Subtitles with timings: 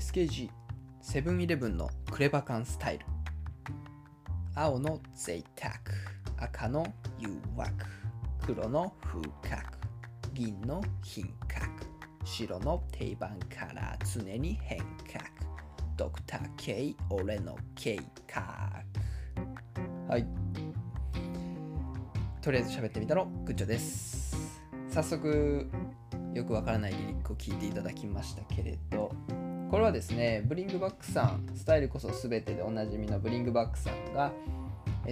[0.00, 0.48] SKG
[1.02, 3.04] セブンイレブンのクレバ感スタイル。
[4.54, 5.74] 青の贅沢
[6.38, 6.86] 赤の
[7.18, 7.84] 誘惑。
[8.46, 9.78] 黒の風格。
[10.32, 11.68] 銀の品格。
[12.24, 15.22] 白の定番から常に変革。
[15.98, 18.82] ドクター K 俺の計画。
[20.08, 20.26] はい。
[22.40, 24.62] とりあえず喋ってみたのグッチョです。
[24.88, 25.68] 早速
[26.32, 29.12] よくわからないリリックを聞いていただきましたけれど。
[29.70, 34.32] これはですねブリングバックさんスタイルこそ全てでおなじみのブリングバックさんが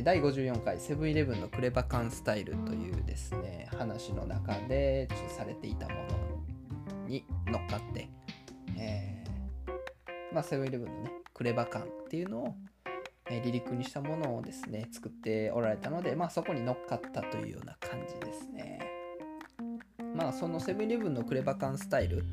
[0.02, 8.08] 第54回セブンイレブンのクレバカンスタイルというですね話の中でされていたものに乗っかって、
[8.76, 12.54] えー、まあ、セブンイレブンのねクレバカンっていうのを、
[13.30, 18.80] えー、離陸にしたものをですね作っておられたので、まあ、そこに乗っかったというような感じですね。
[20.14, 22.24] まあそのセブンイレブンのクレバカンスタイル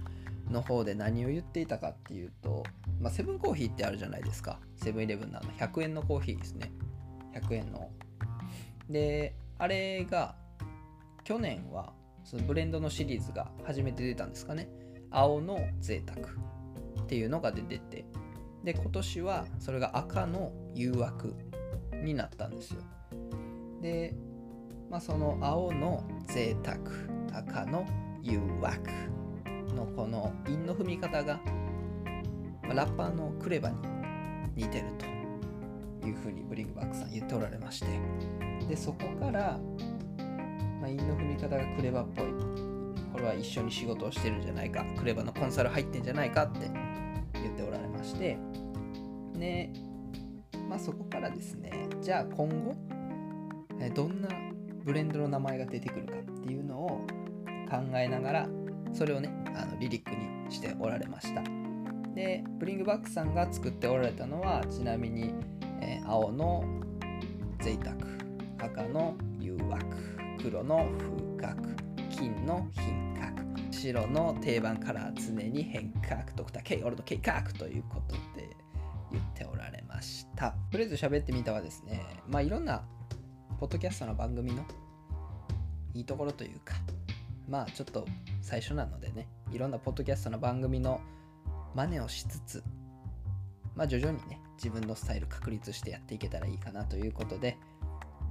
[0.49, 2.63] の方で何を言っていたかっていうと、
[2.99, 6.71] まあ、セブンコーヒーってあるじゃないですかセブンイレブンのあの100円のコーヒーですね
[7.35, 7.89] 100円の。
[8.89, 10.35] で、あれが、
[11.23, 14.69] 去年は、そのブレンドのシリーズが初めて出たんですかね。
[15.11, 16.27] 青の贅沢
[17.03, 18.05] っていうのが出てて、
[18.63, 21.35] で、今年はそれが赤の誘惑
[22.03, 22.81] になったんですよ。
[23.81, 24.15] で、
[24.89, 26.77] まあ、その青の贅沢、
[27.33, 27.85] 赤の
[28.23, 28.89] 誘惑
[29.75, 31.39] のこの韻の踏み方が、
[32.73, 33.77] ラッパーのクレバに
[34.55, 35.15] 似てると。
[36.07, 37.87] いうふうにブリングバックさん言っておられまして
[38.67, 39.59] でそこから、
[40.79, 42.25] まあ、韻の踏み方がクレバっぽい
[43.11, 46.69] これは一緒に仕事をしてるんじゃないかクレバのコンサル入ってんじゃないかって
[47.33, 48.37] 言っておられまして
[49.35, 49.71] で、
[50.69, 52.75] まあ、そこからですねじゃあ今後
[53.93, 54.29] どんな
[54.83, 56.87] ブレンドの名前が出てくるかっていうのを
[57.69, 58.49] 考えながら
[58.93, 61.43] それをねあのリリックにしておられました。
[62.13, 65.33] でブリングバックさんが作っておられたのはちなみに
[65.81, 66.63] えー、青の
[67.59, 67.95] 贅沢
[68.57, 69.85] 赤の誘惑
[70.41, 70.89] 黒の
[71.37, 71.75] 風格
[72.09, 78.49] 金の品格白の定番から常に変革ドクター K 俺の計画ということで
[79.11, 80.55] 言っておられました。
[80.71, 82.83] とりあえず喋ってみたはですねまあいろんな
[83.59, 84.63] ポッドキャストの番組の
[85.93, 86.75] いいところというか
[87.47, 88.05] まあちょっと
[88.41, 91.01] 最初なのでねいろんなポッドキャストの番組の
[91.73, 92.63] 真似をしつつ
[93.75, 97.57] まあ徐々にね自分のスタイル確立してやっていけたらいいかなということで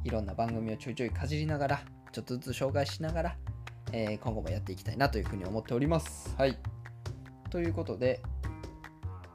[0.04, 1.82] いろんな番組をちょいちょいかじりながら
[2.12, 3.36] ちょっとずつ紹介しながら、
[3.92, 6.34] えー、今後もやっていきたいなというふうに思っております。
[6.38, 6.58] はい。
[7.50, 8.20] ということで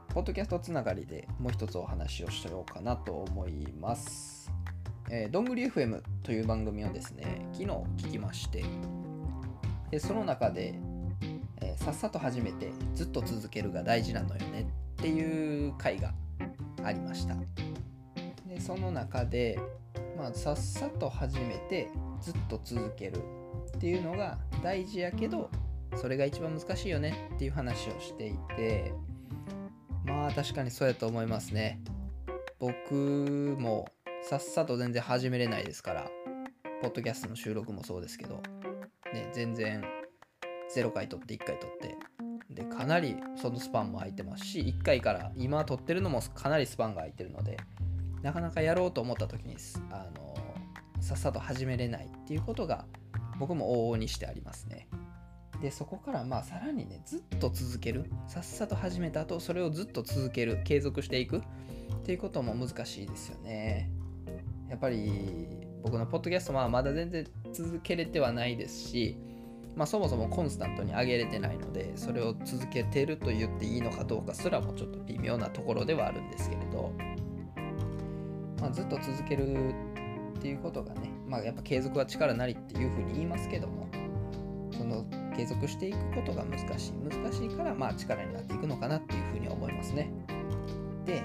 [0.08, 4.50] ポッドキャストつながりでもう一つお話をしようかなと思います。
[5.10, 8.64] えー、どんぐり FM という番組をですね昨日聞きまして
[9.90, 10.74] でその中で、
[11.60, 16.12] えー、さっさと始めてずっと続けるが大事なのよねっていう回が
[16.84, 17.34] ありました。
[18.46, 19.58] でその中で、
[20.16, 21.88] まあ、さっさと始めて
[22.20, 23.18] ずっと続ける
[23.76, 25.50] っていうのが大事やけど
[25.96, 28.92] それが一番難しいよねっていう話をしていて
[30.04, 31.80] まあ確かにそうやと思いますね。
[32.58, 33.88] 僕も
[34.22, 36.10] さっさと全然始めれないですから
[36.82, 38.42] ポッドキャストの収録もそうですけど。
[39.12, 39.84] ね全然
[40.74, 41.96] 0回撮って1回撮って。
[42.50, 47.56] でかなりそのスパンも空いてますし1回から今撮ってるのもかなりスパンが空いてるので
[48.22, 49.56] なかなかやろうと思った時に
[49.92, 50.36] あの
[51.00, 52.86] さっさと始めれないっていうことが
[53.38, 54.88] 僕も往々にしてありますね。
[55.62, 58.10] でそこからまあさらにねずっと続ける。
[58.26, 60.60] さっさと始めた後それをずっと続ける。
[60.64, 61.38] 継続していく。
[61.38, 61.42] っ
[62.04, 63.90] ていうことも難しいですよね。
[64.68, 69.16] やっぱり僕のポッドキャストはまだ全然続けれてはないですし
[69.76, 76.92] まあ、そもそもコンスタントに上げれてないのでそれを続けてると言っていいのかどうかすらもちょっと微妙なところではあるんですけれど、
[78.60, 79.72] まあ、ずっと続ける
[80.36, 83.88] っていうことがね、まあ、やっぱ継続は力なりっていうふうに言いますけども
[84.72, 85.04] その
[85.36, 90.12] 継続していくことが難しい難しいからまあ力になっていくのかなっていうふうに思いますね。
[91.04, 91.22] で、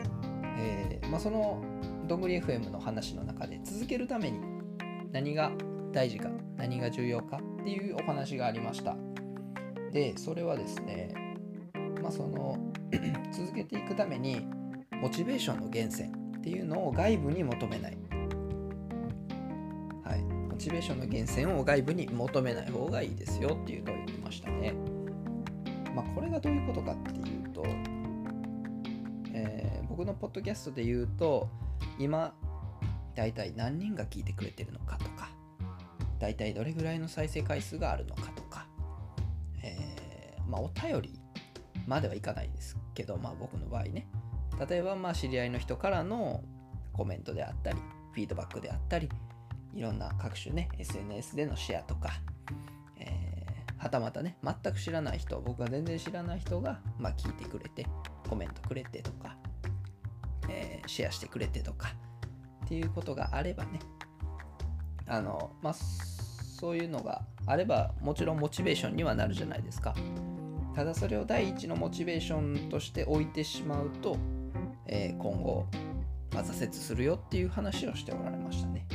[0.58, 1.64] えー、まあ、その
[2.08, 4.55] どんぐり FM の話の中で続けるために
[5.16, 5.50] 何が
[5.94, 8.98] 大事か何が重要かっていうお話がありました。
[9.94, 11.14] でそれはですね
[12.04, 12.60] まあその
[13.32, 14.46] 続けていくために
[14.92, 16.10] モチベーションの源泉
[16.40, 17.98] っていうのを外部に求めない。
[20.04, 20.22] はい。
[20.22, 24.74] モチベーションの源泉を外部に求めない方がいいですよっていうのを言ってましたね。
[25.96, 27.66] まあこれがどういうことかっていうと、
[29.34, 31.48] えー、僕のポッドキャストで言うと
[31.98, 32.34] 今
[33.16, 35.30] 大体何人が聞いてくれてるのかとか
[36.20, 38.68] 大体どれぐらいの再生回数があるのかとか、
[39.64, 41.20] えー、まあ、お便り
[41.88, 44.08] まではいかないですけど、まあ僕の場合ね。
[44.70, 46.44] 例えば、まあ知り合いの人からの
[46.94, 47.78] コメントであったり、
[48.14, 49.10] フィードバックであったり、
[49.74, 52.10] いろんな各種ね、SNS でのシェアとか、
[52.98, 57.86] えー、はたまたね、全く知らない人、僕が全然知らない人が、まあ聞いてくれて、
[58.30, 59.36] コメントくれてとか、
[60.50, 61.94] えー、シェアしてくれてとか、
[62.66, 63.80] っていうことがあればね、
[65.08, 69.94] あの、まあ、そういうのがあれば、もちろんモチベーションにはなるじゃないですか。
[70.74, 74.18] ただそれを第一のモチベーションとして置いてしまうと、
[74.88, 75.68] えー、今後、
[76.34, 78.86] まあ、挫折するよっていう話をしておられましたね。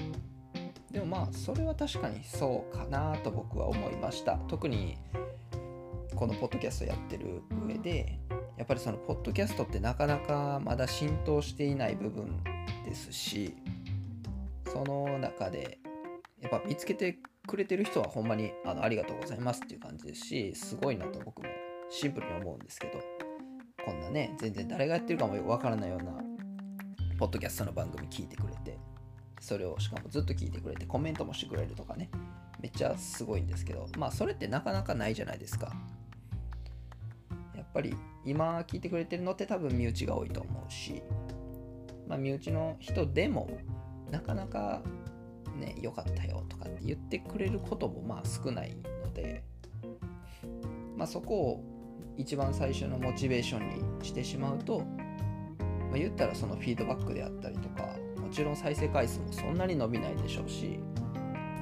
[0.91, 4.37] でもまあそれは確かにそうかなと僕は思いました。
[4.49, 4.99] 特に
[6.15, 8.19] このポッドキャストやってる上で
[8.59, 12.43] やっぱりそのポッドキャストってなかなかまだ浸透していない部分
[12.91, 13.55] ですし
[14.67, 15.79] その中で
[16.43, 21.49] やっぱ見つけてくれてる人はほんまにあのありがとうございますっていう感じですしすごいなと僕も
[21.89, 23.01] シンプルに思うんですけど
[23.85, 26.13] こんなね全然誰がやってるかもよくわからないような
[27.19, 28.77] ポッドキャストの番組聞いてくれて
[29.41, 32.11] それをしかもずっと聞いてくれてコメントもしてくれるとかね
[32.61, 35.73] めっちゃすごいんですけどまあそれってなかなかないじゃないですか。
[37.55, 37.95] やっぱり
[38.25, 41.03] 今聞いてくれてるのって多分身内が多いと思うし
[42.11, 43.49] まあ身内の人でも
[44.11, 44.83] なかなか
[45.57, 49.45] ね良かったよとかって言ってくれることもまあ少ないので
[50.97, 51.65] まあそこを
[52.17, 57.85] 一番最初のモチベーションにしてしまうと、まあ、言ったらそのフィードバックであったりとか
[58.19, 60.81] もちろん再生回数もそんなに伸びないでしょうし、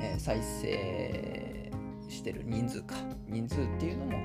[0.01, 1.71] えー、再生
[2.09, 2.97] してる人数か
[3.29, 4.19] 人数っていうのも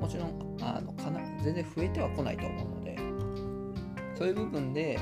[0.00, 2.96] もちろんあのかな全然増えてはこないと思うので
[4.14, 4.98] そういう部分で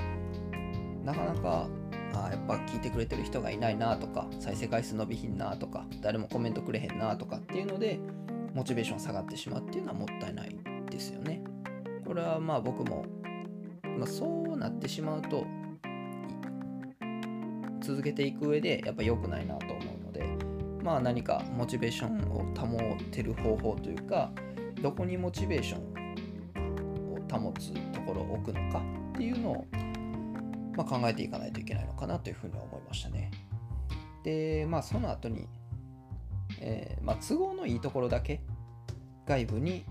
[1.07, 1.69] なかなか
[2.15, 8.01] あやっぱ聞いてくれてる人がいないなとか再生回数伸びひんなとか誰もコメントくれへんなとかっていうので
[8.53, 10.57] モチベーション下がってしまうっていうのはもったいない
[10.91, 11.45] ですよね。
[12.05, 13.05] これはまあ僕も、
[13.99, 15.47] まあ、そうなってしまうと
[17.81, 20.25] 続けていく上でやっぱ良くないなと思うので
[20.83, 24.33] まあ何かモチベーションを保てる方法というか
[24.83, 25.95] どこにモチベーション
[27.15, 28.83] を保つところを置くのか
[29.15, 29.67] っていうのを
[30.77, 33.31] まあ、考えていかないといけないのかなというふうに思いましたね。
[34.23, 35.49] で、まあその後に、
[36.61, 38.41] えー、まあ、都合のいいところだけ
[39.27, 39.85] 外部に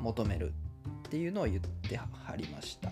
[0.00, 0.52] 求める
[1.06, 2.06] っていうのを言っては
[2.36, 2.90] りました。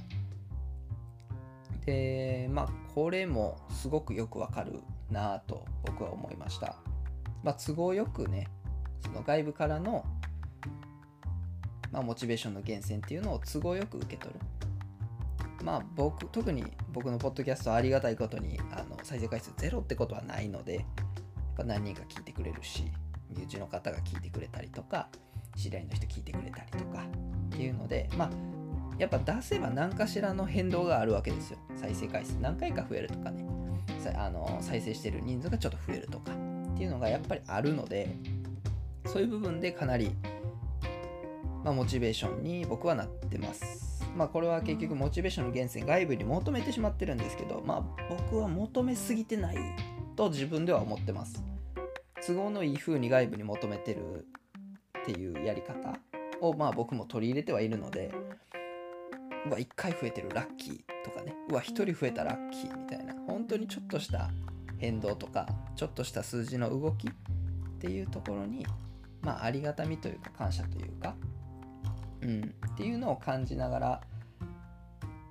[1.86, 4.80] で、まあこれもすごくよくわかる
[5.10, 6.76] なと僕は思いました。
[7.42, 8.48] まあ、都合よくね、
[9.00, 10.04] その外部からの、
[11.90, 14.40] まあ、モチベーションの源泉っていうのを都合よく受け取る。
[15.62, 20.84] まあ僕特に僕のポッドキャストはありがたいことにあの再生回数ゼロってことはないのでやっ
[21.56, 22.84] ぱ何人か聞いてくれるし
[23.30, 25.08] 身内の方が聞いてくれたりとか
[25.56, 27.04] 知り合いの人聞いてくれたりとか
[27.46, 28.30] っていうのでまあ
[28.98, 31.58] やっぱ出せば何かしらの変動があるわけですよ。
[31.74, 33.44] 再生回数何回か増えるとかね。
[34.16, 38.16] あの再生してる人数がちょっと増えるとかっていうのがやっぱりあるので
[39.06, 40.14] そういう部分でかなり、
[41.64, 43.91] まあ、モチベーションに僕はなってます。
[44.16, 49.56] まあこれは結局モチベーションの源泉外部に求めてしまってるんですけどまあ僕は求めすぎてない
[50.16, 51.42] と自分では思ってます。
[52.26, 54.26] 都合のいい風に外部に求めてる
[55.00, 55.98] っていうやり方
[56.40, 58.14] をまあ僕も取り入れてはいるので
[59.46, 61.34] うわ1回増えてるラッキーとかね。
[61.48, 63.14] うわ1人増えたラッキーみたいな。
[63.26, 64.30] 本当にちょっとした
[64.78, 67.10] 変動とかちょっとした数字の動きっ
[67.78, 68.66] ていうところに
[69.22, 71.16] まあありがたみというか感謝というか
[72.22, 74.00] うん、っていうのを感じながら、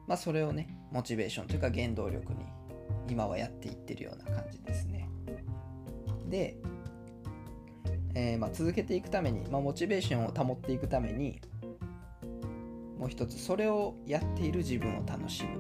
[0.08, 2.40] まあ、それをねモチベーションというか原動力に
[3.10, 5.10] 今はやっていってるような感じですね。
[6.28, 6.58] で、
[8.14, 11.40] えー、まあ続けていくために、まあ、モチベーションを保っていくために
[12.98, 15.60] もう一つそれをやっている自分を楽しむ。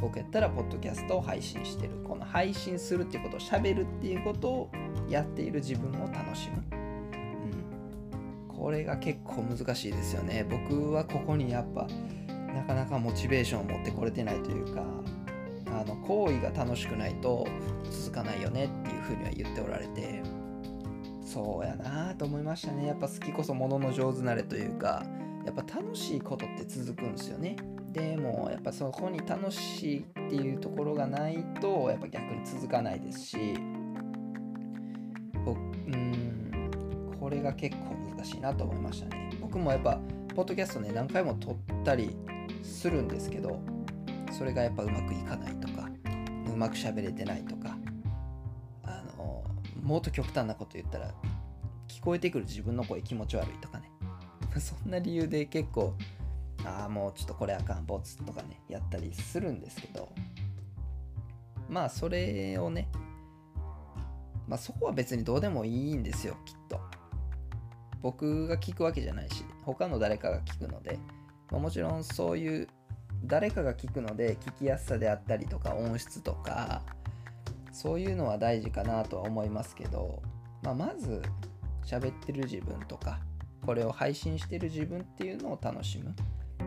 [0.00, 4.70] 僕やったらポッドキャストを配信してるこの配信するっていうことをしゃべるっていうことを
[5.08, 6.79] やっている自分を楽しむ
[8.60, 10.46] これが結構難しいですよね。
[10.48, 11.88] 僕はここにやっぱ
[12.54, 14.84] なかなかモチベーションを持ってこれてないというか
[15.66, 17.46] あの行為が楽しくないと
[17.90, 20.22] 続かないよねっていうふうには言っておられて
[21.24, 22.86] そうやなと思いましたね。
[22.86, 25.06] やっぱ好きこそものの上手なれというか
[25.46, 27.56] やっぱ楽しいことって続くんですよね。
[27.92, 33.54] でもやっぱそこに楽しいっていうところがないとやっぱ逆に続かないですし
[37.30, 39.30] これが結構難しいなと思いましたね。
[39.40, 40.00] 僕もやっぱ
[40.34, 42.16] ポッドキャストね何回も撮ったり
[42.64, 43.60] するんですけど
[44.32, 45.88] それがやっぱうまくいかないとか
[46.52, 47.78] うまく喋れてないとか
[48.82, 49.44] あの
[49.80, 51.14] もっと極端なこと言ったら
[51.86, 53.88] 聞こえてくる自分の声気持ち悪いとかね。
[54.58, 55.94] そんな理由で結構
[56.64, 60.08] ああもうちょっとこれあかんボツとかねやったりするんですけど
[61.68, 62.88] まあそれをね
[64.48, 66.99] まあそこは別にどうでもいいんですよきっと。
[68.02, 70.98] 僕が聞くわけじゃないし他の誰かが聞くので、
[71.50, 72.68] まあ、もちろんそういう
[73.24, 76.82] 誰かが聞くので聞きやすさであったりとか音質とか
[77.72, 80.22] そういうのは大事かなとは思いますけど、
[80.62, 81.22] まあ、まず
[81.84, 83.20] 喋ってる自分とか
[83.64, 86.14] これを配信してる自分っていうのを楽しむ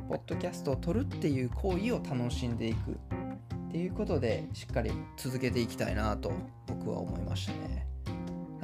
[0.08, 6.32] ポッドキャストを撮るっていう行為を楽しんでいくっていうことでしっかり続けていきたいなと
[6.68, 7.93] 僕は思いましたね。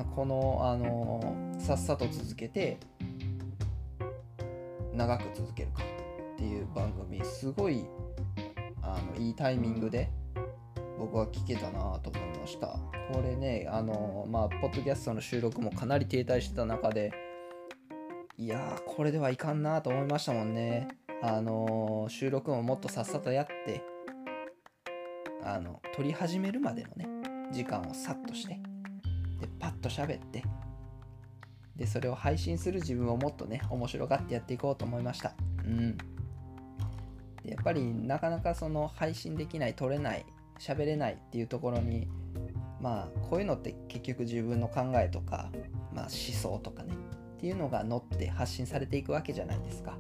[0.04, 2.78] このあのさっさと続けて
[4.94, 5.84] 長く続けるか
[6.36, 7.86] っていう番組すごい
[8.82, 10.10] あのいいタイミングで
[10.98, 12.80] 僕は聞けたなと思いました。
[13.12, 17.12] これねあのまあポッドキャストの収録もかなり停滞してた中で
[18.38, 20.88] いやこれではいかんなと思いましたもんね。
[21.22, 23.84] あの、収録ももっとさっさとやって
[25.44, 27.10] あの撮り始めるまでのね
[27.52, 28.60] 時間をさっとして
[29.40, 30.44] でパッと喋って
[31.76, 35.34] でそれを配信する自分をもっとね面白がってやっていこうと思いました
[35.66, 35.98] うん
[37.44, 40.26] でやっぱりなかなかその配信できない撮れない
[40.60, 42.08] 喋れないっていうところに
[42.82, 45.50] まあこういうのって結局自分の考えとか、
[45.94, 46.94] まあ、思想とかね
[47.38, 49.98] っていうのが乗って発信されていくわけじゃないですか。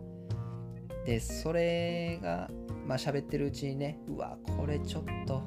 [1.05, 2.50] でそれが
[2.86, 5.41] まあ喋ってるうちにねうわこれちょっと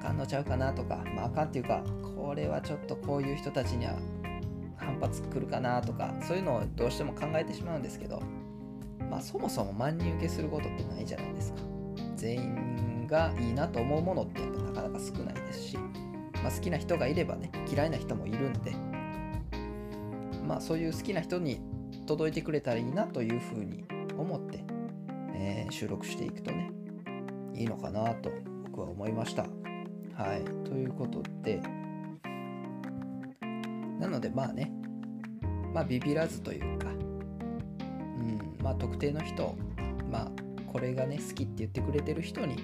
[0.00, 1.84] かんのちゃうかなとかまああかんっていうか
[2.16, 3.94] これはちょっとこういう人たちには
[4.76, 8.22] 反発くるかなとかそういうのをどうしても考えてしまうんですけど
[9.10, 11.60] まあそもそも万人受けすることってないじゃないですか
[12.16, 15.78] 全員がいいなと思うものってやっぱなかなか少ないですし、
[16.42, 18.72] まあ、好きな人がいればね嫌いな人もいるんで
[20.46, 21.60] まあそういう好きな人に
[22.06, 23.84] 届いてくれたらいいなというふうに
[24.16, 24.64] 思って、
[25.34, 26.70] えー、収録していくとね
[27.54, 28.30] いいのかなと
[28.64, 29.69] 僕は思いました。
[30.20, 31.62] はい、ということで。
[33.98, 34.70] なのでまあね。
[35.72, 38.56] まあビビらずというか、うん。
[38.62, 39.56] まあ、特定の人。
[40.10, 40.30] まあ
[40.70, 42.56] これがね好きって言ってくれてる人に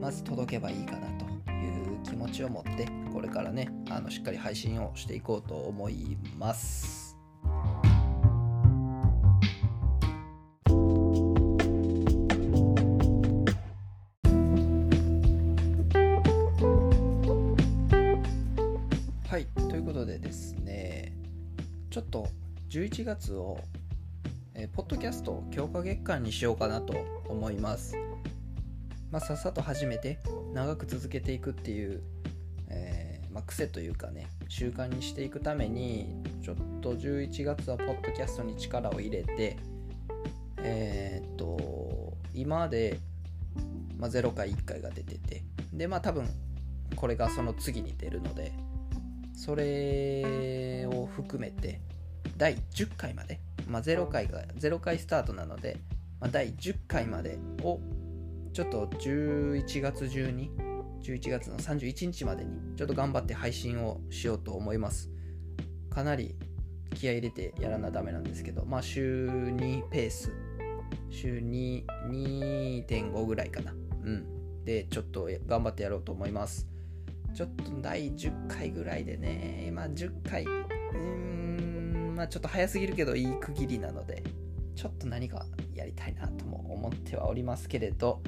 [0.00, 7.01] まず届けばいいかなという気持ちを持ってこれからねあのしっかり配信をしていこうと思います。
[23.02, 23.58] 1月を、
[24.54, 26.94] えー、ポッドキャスト強化月間にしようかなと
[27.28, 27.96] 思います。
[29.10, 30.20] まあ、さっさと始めて
[30.54, 32.00] 長く続けていくっていう、
[32.68, 39.56] えー、まあ、癖というかね習慣にしていくためにちょっと11月はポッドキャストに力を入れて
[40.58, 43.00] えー、っと今まで、
[43.98, 45.42] まあ、0回1回が出てて
[45.72, 46.28] でまあ多分
[46.94, 48.52] これがその次に出るので
[49.34, 51.80] それを含めて
[52.42, 55.78] 第10回まで、まあ、0回が0回スタートなので、
[56.18, 57.78] まあ、第10回までを
[58.52, 60.50] ちょっと11月中に
[61.04, 65.08] 11月の31日までにちょっと頑張って配信をしようと思います。
[65.88, 66.34] かなり
[66.96, 70.32] 気合入れてやらなダメなんですけどまあ週2ペース。
[71.10, 73.72] 週22.5ぐらいかな。
[73.72, 74.64] うん。
[74.64, 76.66] でちょっと頑張ってやろうと思います。
[77.36, 80.48] ちょっと第10回ぐらいでね、まあ10回、う
[80.98, 81.31] ん、
[82.12, 84.22] まあちょっと早すぎるけどいい区切りなので、
[84.74, 88.22] ちょっと何かやりたいなとも思ってはおりますけれど、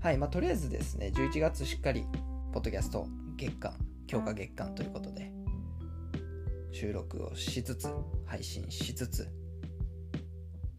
[0.00, 2.04] はい、まあとりあえずですね、11月しっかり、
[2.52, 3.74] ポッドキャスト月間、
[4.06, 5.32] 強化月間ということで、
[6.72, 7.88] 収録をしつつ、
[8.26, 9.28] 配信しつつ、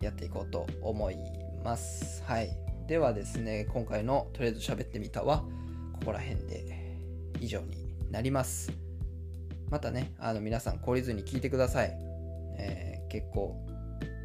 [0.01, 1.17] やっていこうと思い
[1.63, 2.23] ます。
[2.23, 2.49] はい。
[2.87, 5.45] ではですね、今回のとりあえず喋ってみたは、
[5.93, 6.99] ここら辺で
[7.39, 8.71] 以上になります。
[9.69, 12.04] またね、あの皆さん懲りずに聞いてください。
[12.57, 13.55] えー、結構、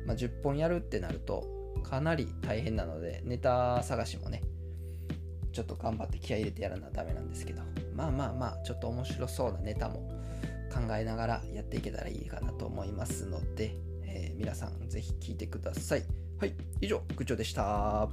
[0.06, 1.44] まあ、10本やるってなると
[1.82, 4.42] かなり大変なので、ネタ探しもね、
[5.52, 7.62] ちょっと頑張って気合入れてやらなダメなんですけど、
[7.94, 10.08] まあまあまあ、ちょっと面白そうなネタも
[10.72, 16.04] 考えながらやっていけたらいいかなと思いますので、えー、皆さんぜひ聞いてください。
[16.38, 18.08] はい、以上、区長でした。